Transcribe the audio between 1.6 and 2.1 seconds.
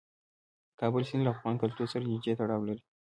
کلتور سره